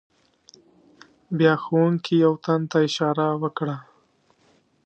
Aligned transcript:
بیا 1.37 1.53
ښوونکي 1.63 2.13
یو 2.25 2.33
تن 2.45 2.61
ته 2.69 2.77
اشاره 2.87 3.27
وکړه. 3.41 3.77